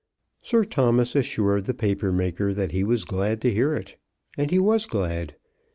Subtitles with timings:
[0.41, 3.97] Sir Thomas assured the paper maker that he was glad to hear it;
[4.35, 5.35] and he was glad.